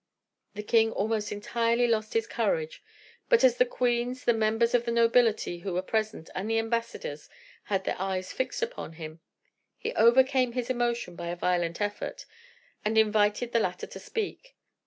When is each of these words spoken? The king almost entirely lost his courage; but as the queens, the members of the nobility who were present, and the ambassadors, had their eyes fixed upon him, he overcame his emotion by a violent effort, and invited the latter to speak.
The 0.55 0.63
king 0.63 0.91
almost 0.91 1.31
entirely 1.31 1.85
lost 1.87 2.15
his 2.15 2.25
courage; 2.25 2.81
but 3.29 3.43
as 3.43 3.57
the 3.57 3.67
queens, 3.67 4.23
the 4.23 4.33
members 4.33 4.73
of 4.73 4.83
the 4.85 4.91
nobility 4.91 5.59
who 5.59 5.73
were 5.75 5.83
present, 5.83 6.27
and 6.33 6.49
the 6.49 6.57
ambassadors, 6.57 7.29
had 7.65 7.83
their 7.83 8.01
eyes 8.01 8.33
fixed 8.33 8.63
upon 8.63 8.93
him, 8.93 9.19
he 9.77 9.93
overcame 9.93 10.53
his 10.53 10.71
emotion 10.71 11.15
by 11.15 11.27
a 11.27 11.35
violent 11.35 11.79
effort, 11.79 12.25
and 12.83 12.97
invited 12.97 13.51
the 13.51 13.59
latter 13.59 13.85
to 13.85 13.99
speak. 13.99 14.55